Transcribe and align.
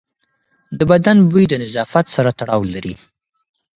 د 0.77 0.79
بدن 0.91 1.17
بوی 1.29 1.45
د 1.49 1.53
نظافت 1.63 2.05
سره 2.15 2.29
تړاو 2.39 2.61
لري. 2.73 2.95